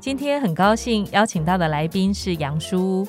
[0.00, 3.06] 今天很高兴邀请到的来宾是杨叔，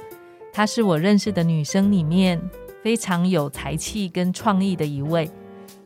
[0.51, 2.37] 她是我认识的女生里面
[2.83, 5.31] 非常有才气跟创意的一位，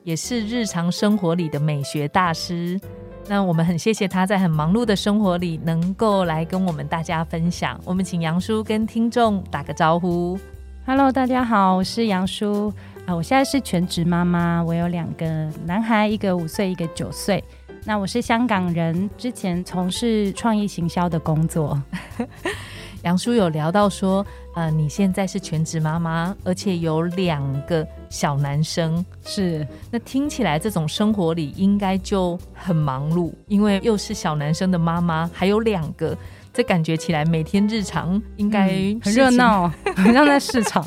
[0.01, 2.79] 也是日常生活里的美学大师。
[3.27, 7.79] 那我们很谢谢她在很忙碌的生活里能够来跟我们大家分享。
[7.85, 10.39] 我们请杨叔跟听众打个招呼。
[10.87, 12.73] Hello，大家好，我是杨叔
[13.05, 15.25] 啊，我现在是全职妈妈，我有两个
[15.67, 17.43] 男孩，一个五岁，一个九岁。
[17.87, 21.79] 那我是香港人，之前从事创意行销的工作。
[23.03, 36.17] 杨叔有聊到说，呃，你现在是全职妈妈，而且有两个小男生，是那听起来这种生活里应该就很忙碌，因为又是小男生的妈妈，还有两个，
[36.51, 38.69] 这感觉起来每天日常应该
[39.03, 40.83] 很热闹， 很像在市场。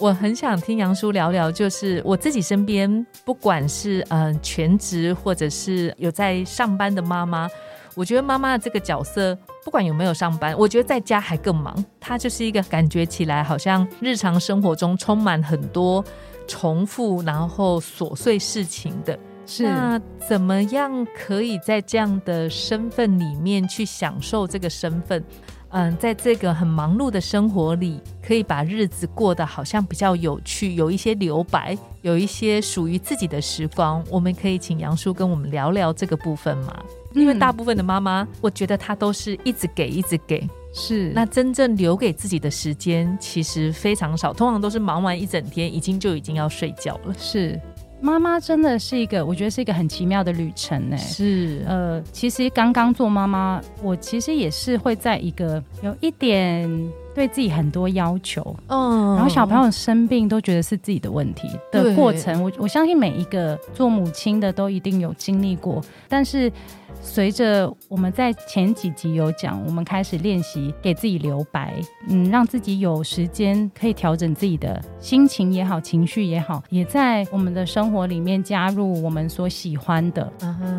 [0.00, 7.48] 我很想听杨叔聊聊，就是我自己身边，不管是嗯全职或者是有在上班的妈妈，
[7.94, 11.84] 我觉得妈妈的这个角色，不管有没有上班，我觉得在家还更忙。
[12.00, 16.04] 她就是一个感觉起来好像日常生活中充满很多
[16.48, 19.18] 重复然后琐碎事情的。
[19.46, 25.22] 是那怎么样可以在这样的身份里面去享受这个身份？
[25.76, 34.02] 嗯，在这个很忙碌的生活里，可以把日子过得好像比较有趣，有一些留白，有一些属于自己的时光。
[34.08, 36.80] 我们可以请杨叔跟我们聊聊这个部分吗？
[37.12, 47.14] 因为大部分的妈妈，我觉得她都是一直给，一直给，是那真正留给自己的时间其实非常少，通常都是忙完一整天，已经就已经要睡觉了。
[47.18, 47.60] 是。
[48.04, 50.96] 妈妈真的是一个，我觉得是一个很奇妙的旅程呢。
[50.98, 56.68] 是，呃，其实刚刚做妈妈，我其实也是会在一个有一点
[57.14, 62.42] 对自己很多要求，嗯，然后小朋友生病都觉得是自己的问题的过程。
[62.42, 66.52] 我我相信每一个做母亲的都一定有经历过，但是。
[67.02, 71.74] 随着我们在前几集有讲，我们开始练习给自己留白，
[72.08, 80.32] 嗯，让自己有时间可以调整自己的心情也好，情绪也好，也在我们的生活里面加入我们所喜欢的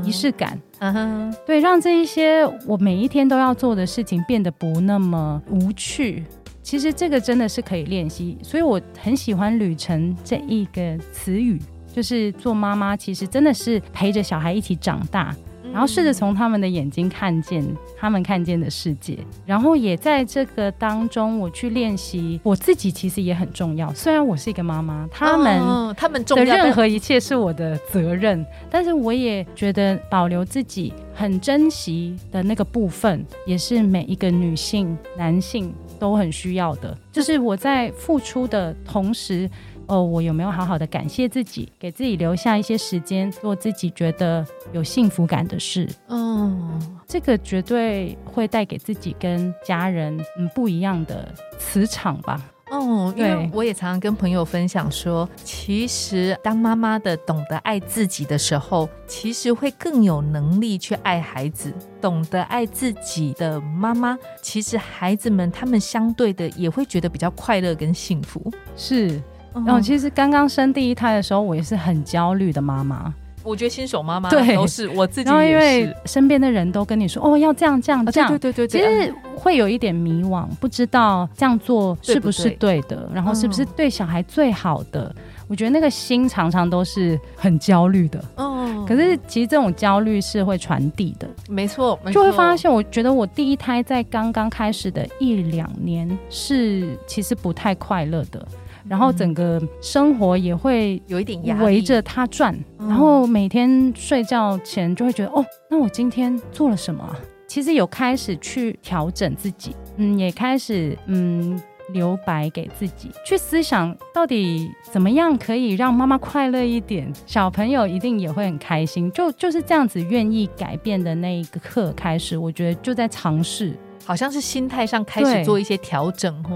[0.03, 6.23] 仪式感，嗯哼，对，让这一些我每一天都要做的事情变得不那么无趣。
[6.61, 11.61] 其实这个真的是可以练习，所以我很喜欢“旅程”这一个词语，
[11.93, 15.33] 就是做妈妈其实真的是陪着小孩一起长大。
[15.75, 17.61] 然后试着从他们的眼睛看见
[17.97, 23.93] 他们看见的世界，然后也在这个当中，我去练习我自己，其实也很重要。
[23.93, 36.97] 虽然我是一个妈妈，他们他们的任何一切是我的责任，但是我也觉得保留自己很珍惜的那个部分，也是每一个女性、男性都很需要的。
[37.11, 39.49] 就是我在付出的同时。
[39.87, 45.87] 哦，我有没有好好的感谢自己，给自己留下一些时间做自己觉得有幸福感的事？
[46.07, 52.41] 嗯，这个绝对会带给自己跟家人嗯不一样的磁场吧。
[52.71, 61.71] 哦，因为我也常常跟朋友分享说，其实当妈妈的懂得爱自己的时候，其实会更有能力去爱孩子。
[62.01, 68.51] 懂得爱自己的妈妈，其实孩子们他们相对的也会觉得比较快乐跟幸福。
[68.75, 69.21] 是。
[69.65, 73.13] 然后其实刚刚生第一胎的时候，我也是很焦虑的妈妈。
[73.43, 74.55] 我觉得新手妈妈对。
[74.55, 85.15] 都是我自己，然后因为身边的人都跟你说哦要这样这样这样，对对对，其实会有一点迷惘，不知道这样做是不是对的，然后是不是对小孩最好的。
[85.47, 88.19] 我觉得那个心常常都是很焦虑的。
[88.37, 98.43] 嗯，可是其实这种焦虑是会传递的，没错，就会发现，我觉得我第一胎在刚刚开始的一两年是其实不太快乐的。
[98.87, 107.15] 然后整个生活也会有一点压围着他转，然后每天睡觉前就会觉得，哦，那我今天做了什么？
[107.47, 111.59] 其实有开始去调整自己，嗯，也开始嗯
[111.93, 119.11] 留白给自己，去思想到底怎么样可以让妈妈快乐一点，小朋友一定也会很开心。
[119.11, 123.73] 就就是这样子，愿意改变的那一个刻开始，我觉得就在尝试。
[124.07, 126.55] 好像是心态上开始做一些调整吼。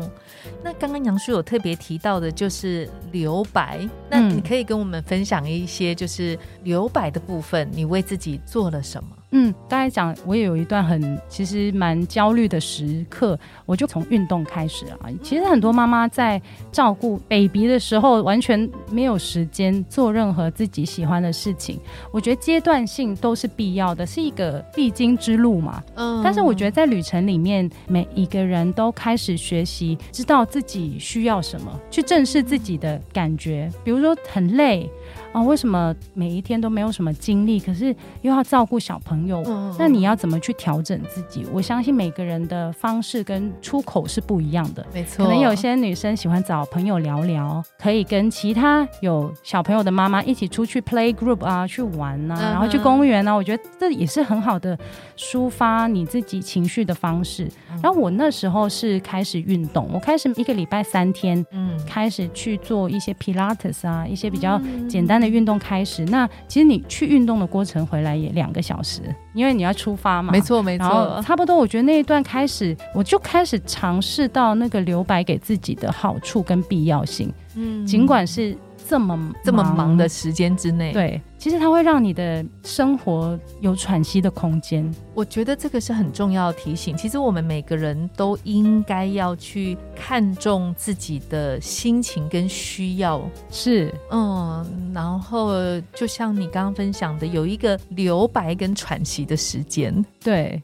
[0.63, 3.79] 那刚刚杨叔有特别提到的，就是留白。
[4.09, 9.09] 那你可以跟我们分享一些，就是留白的部分，你为自己做了什么？
[9.31, 14.97] 嗯，刚才讲我也有一段很其实蛮焦虑的时刻，我就从运动开始啊。
[15.21, 16.41] 其实很多妈妈在
[16.71, 21.79] 照顾 baby 的时候，完全没有时间做任何自己喜欢的事情。
[22.11, 25.83] 我觉得阶段性都是必要的，是一个必经之路嘛。
[25.93, 26.21] 嗯。
[26.23, 33.71] 但是我觉得在旅程里面，每一个人都开始学习，知道自己需要什么，去正视自己的感觉。
[33.83, 34.89] 比如说很累。
[35.31, 37.59] 啊，为什么每一天都没有什么精力？
[37.59, 39.43] 可是又要照顾小朋友，
[39.77, 41.45] 那你要怎么去调整自己？
[41.53, 44.83] 我相信每个人的方式跟出口是不一样的。
[44.91, 53.31] 没错，可能有些女生喜欢找朋友聊聊，可以跟其他有小朋友的妈妈一起出去 play group 啊，去玩呐，然后去公园啊。
[53.31, 54.75] 我觉得这也是很好的
[55.15, 57.47] 抒发你自己情绪的方式。
[57.83, 65.19] 然后我那时候是开始运动，我开始一个礼拜三天，嗯，开始去做一些 pilates 啊，一些比较简单。
[65.19, 69.01] 的运动开始，那其实你去运动的过程回来也两个小时，
[69.33, 70.31] 因为你要出发嘛。
[70.31, 71.21] 没错，没错。
[71.21, 77.29] 差不多，我觉得那一段开始，我就开始尝试到那个留白给自己的好处跟必要性。
[77.55, 78.57] 嗯，尽管是。
[78.89, 84.91] 这么这么忙的时间之内，对，其实它会让你的生活有喘息的空间。
[85.13, 86.97] 我觉得这个是很重要的提醒。
[86.97, 93.21] 其实我们每个人都应该要去看重自己的心情跟需要。
[93.51, 95.51] 是，嗯，然后
[95.93, 100.03] 就像你刚刚分享的，有一个留白跟喘息的时间。
[100.19, 100.59] 对。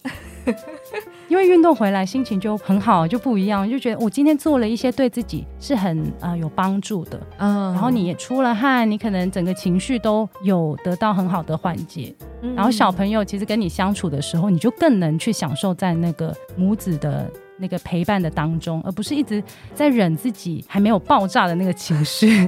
[1.27, 12.13] 因为运动回来心情就很好，就不一样，就觉得我今天做了一些对自己是很啊有帮助的，嗯，然后你也出了汗，你可能整个情绪都有得到很好的缓解，
[12.55, 19.43] 然后小朋友其实跟你相处的时候，你就更能去享受在那个母子的那个陪伴的当中，而不是一直
[19.73, 22.45] 在忍自己还没有爆炸的那个情绪。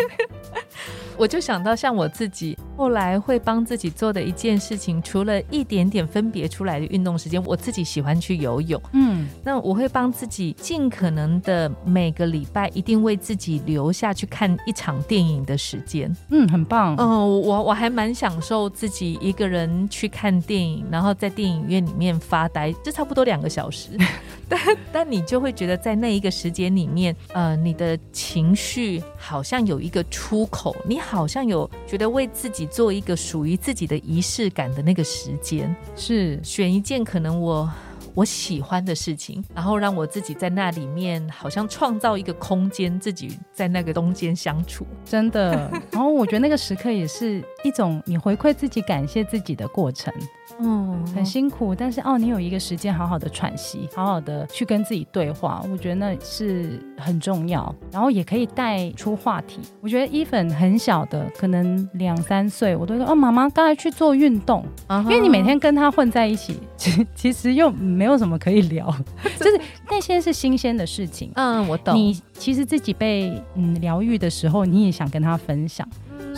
[1.17, 8.79] 我就想到，像我自己后来会帮自己做的一件事情，除了一点点分别出来的运动时间，我自己喜欢去游泳。
[8.93, 16.15] 嗯，那我会帮自己尽可能的每个礼拜一定为自己留下去看一场电影的时间。
[16.29, 16.95] 嗯，很棒。
[16.97, 17.09] 嗯，
[17.41, 23.89] 我我还蛮享受自己一个人去看电影，然后在电影院里面发呆，就差不多两个小时。
[24.49, 24.59] 但
[24.93, 37.69] 但你就会觉得在那一个时间里面，呃，你的情绪好像有一个出口，你好像有觉得为自己做一个属于自己的仪式感的那个时间，是选一件可能我。
[38.13, 45.69] 我喜欢的事情，然后让我自己在那里面，好像创造一个空间，自己在那个中间相处，真的。
[45.91, 50.13] 然后我觉得那个时刻也是一种你回馈自己、感谢自己的过程。
[50.59, 57.73] 嗯，很辛苦，但是哦，你有一个时间好好的喘息，好好的去跟自己对话，我觉得那是很重要。
[57.91, 59.59] 然后也可以带出话题。
[59.81, 68.87] 我觉得伊粉很小的，可能两三岁，我都说哦，妈妈刚才去做运动，因为你每天跟他混在一起，其 其实又没有什么可以聊，
[69.37, 69.61] 就是
[69.91, 71.29] 那些是新鲜的事情。
[71.35, 71.95] 嗯，我懂。
[71.95, 75.87] 你其实自己被嗯疗愈的时候，你也想跟他分享，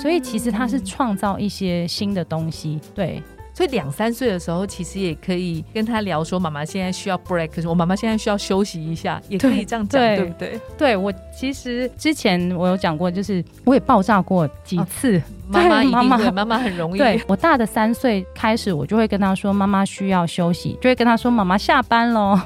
[0.02, 3.22] 所以其实他是创造一些新的东西，对。
[3.52, 10.60] 所以两三岁的时候，其实也可以跟他聊说，妈妈现在需要 break，可是我妈妈现在需要休息一下，也可以这样讲，对不对？
[10.78, 16.98] 对我其实之前我有讲过，就是我也爆炸过几次，妈妈妈妈妈妈很容易。
[16.98, 22.40] 对我大的三岁开始，我就会跟他说，妈妈需要休息，就会跟他说，妈妈下班喽。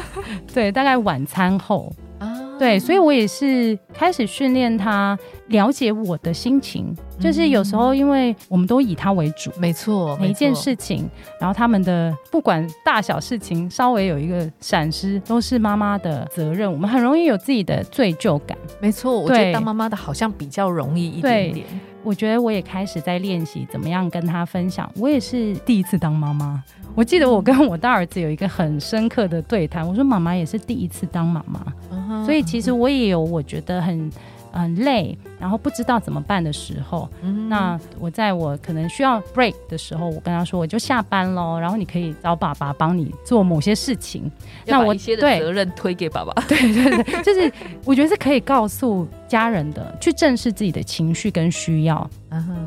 [0.52, 1.90] 对，大概晚餐后。
[2.58, 11.08] 对，所以我也是开始训练他了解我的心情，就是有时候因为我们都以他为主，没错，每一件事情，
[11.40, 18.58] 然后他们的不管大小事情，稍微有一个闪失，都是妈妈的责任，我们很容易有自己的罪疚感。
[18.80, 21.66] 没错，我觉得当妈妈的好像比较容易一点点。
[22.04, 26.62] 我觉得我也开始在练习怎么样跟他分享，我也是第一次当妈妈。
[26.94, 29.86] 我记得我跟我大儿子有一个很深刻的对谈。
[29.86, 34.10] 我说妈妈也是第一次当妈妈，所以其实我也有我觉得很
[34.50, 37.08] 很累，然后不知道怎么办的时候。
[37.48, 44.28] 那我在我可能需要 break 的时候，我跟他说我就下班喽，然后你可以找爸爸帮你做某些事情。
[44.66, 46.32] 那我一些的责任推给爸爸。
[46.48, 47.52] 对对对，就是
[47.84, 52.10] 我觉得是可以告诉家人的，去正视自己的情绪跟需要。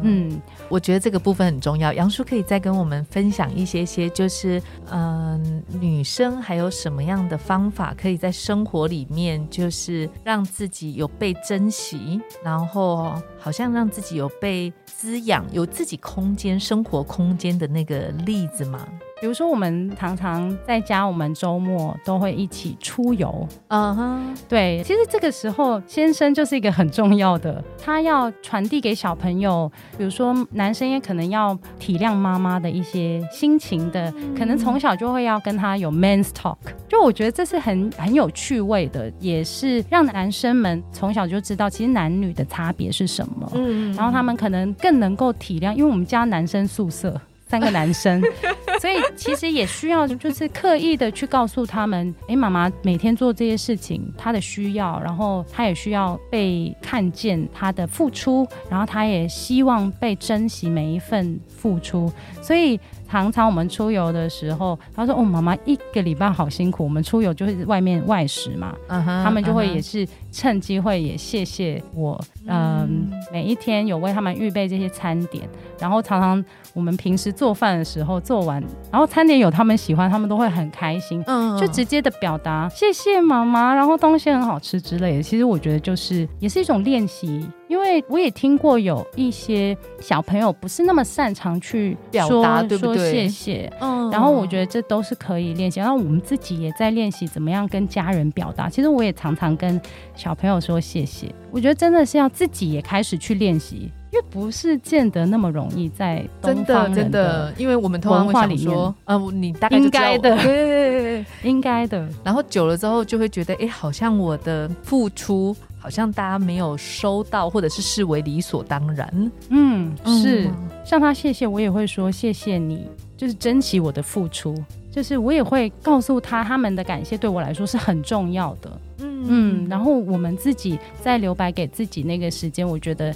[0.04, 1.92] 嗯，我觉得这个部分很重要。
[1.94, 18.88] 杨叔可以再跟我们分享一些些，就是嗯，女生还有什么样的方法，可以在生活里面，就是让自己有被珍惜，然后好像让自己有被滋养，有自己空间、生活空间的那个例子吗？
[19.22, 23.48] 比如说，我们常常在家，我们周末都会一起出游。
[23.68, 36.58] 嗯哼，对，其实这个时候先生就是一个很重要的，他要传递给小朋友，比如说男生也可能要体谅妈妈的一些心情的，可能从小就会要跟他有 man's talk。
[36.90, 43.48] 就我觉得这是很很有趣味的，也是让男生们从小就知道其实男女的差别是什么。
[43.54, 47.22] 嗯，然后他们可能更能够体谅，因为我们家男生宿舍。
[47.52, 48.22] 三个男生，
[48.80, 62.10] 所以其实也需要就是刻意的去告诉他们，哎，妈妈每天做这些事情，她的需要，然后她也需要被看见她的付出，然后她也希望被珍惜每一份付出，
[62.42, 62.80] 所以。
[63.12, 66.82] 常常我们出游的时候，他说：“哦，妈妈一个礼拜好辛苦。
[66.86, 75.48] 我们出游就是外面外食嘛，他们就会也是趁机会也谢谢我，嗯，每一天有为他们预备这些餐点。
[75.78, 76.42] 然后常常
[76.74, 85.24] 我们平时做饭的时候做完，然后餐点有他们喜欢，他们都会很开心，嗯，就直接的表达谢谢妈妈，然后东西很好吃之类的。
[85.24, 93.14] 其实我觉得就是也是一种练习。”因为我也听过有一些小朋友不是那么擅长去表达，对不对？
[93.14, 93.72] 谢谢。
[93.80, 95.80] 嗯，然后我觉得这都是可以练习。
[95.80, 98.70] 然后我们自己也在练习怎么样跟家人表达。
[98.70, 99.80] 其实我也常常跟
[100.18, 101.34] 小朋友说谢谢。
[101.50, 105.88] 我觉得真的是要自己也开始去练习，因为不是见得那么容易。
[105.88, 112.06] 在真的真的，因为我们文化里面，呃，你大概应该的，对，应该的。
[112.22, 115.56] 然后久了之后，就会觉得，哎，好像我的付出。
[115.82, 119.32] 好像大家没有收到，或者是视为理所当然。
[119.50, 120.48] 嗯，是
[120.86, 124.56] 向他谢谢，我也会说谢谢你，就是珍惜我的付出，
[124.92, 128.82] 就是我也会告诉他，他们的感谢对我来说是很重要的。
[129.00, 133.14] 嗯嗯，然后我们自己在留白给自己那个时间，我觉得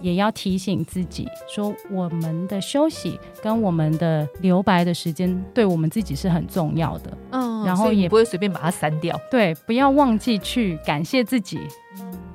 [0.00, 7.18] 也要提醒自己说，我们的休息跟我们的留白的时间，对我们自己是很重要的。
[7.30, 9.20] 嗯，然后也不会随便把它删掉。
[9.30, 11.60] 对，不要忘记去感谢自己。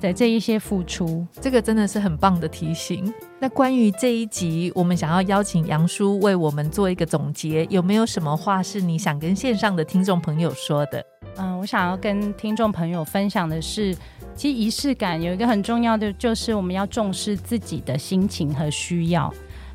[0.04, 3.10] 的这一些付出，这个真的是很棒的提醒。
[3.40, 11.02] 那关于这一集，我们想要邀请杨叔为我们做一个总结，有没有什么话是你想跟线上的听众朋友说的？
[11.38, 13.96] 嗯，我想要跟听众朋友分享的是，
[14.34, 19.32] 其实仪式感有一个很重要的，就是我们要重视自己的心情和需要。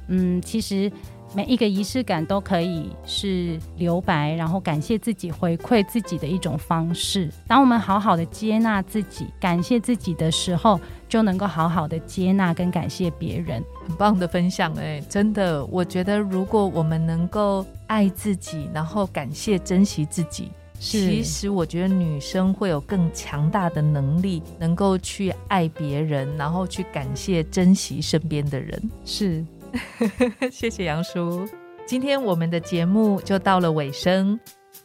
[0.09, 0.91] 嗯，其实。
[1.35, 7.29] 每一个仪式感都可以是留白，然后感谢自己、回馈自己的一种方式。
[7.47, 13.63] 当我们好好的接纳自己、感谢自己的时候，就能够好好的接纳跟感谢别人。
[13.87, 28.81] 很棒的分享哎，真的，我觉得如果我们能够爱自己，然后感谢、珍惜自己，其实我觉得女生会有更强大的能力，能够去爱别人，然后去感谢、珍惜身边的人。
[29.05, 29.45] 是。
[30.51, 31.47] 谢谢杨叔，
[31.85, 34.39] 今天我们的节目就到了尾声。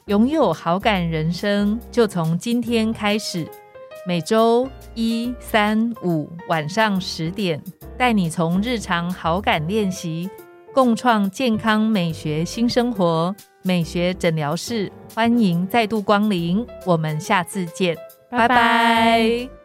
[0.07, 3.47] 拥有好感人生，就从今天开始。
[4.07, 7.63] 每周一、三、五晚上十点，
[7.97, 10.29] 带你从日常好感练习，
[10.75, 13.35] 共创健康美学新生活。
[13.63, 17.97] 美学诊疗室，欢迎再度光临，我们下次见，
[18.31, 19.64] 拜拜。